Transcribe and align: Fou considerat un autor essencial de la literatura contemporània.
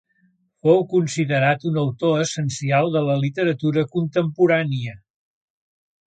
Fou 0.67 0.79
considerat 0.91 1.65
un 1.71 1.75
autor 1.81 2.23
essencial 2.23 2.89
de 2.95 3.03
la 3.09 3.17
literatura 3.25 3.83
contemporània. 3.97 4.97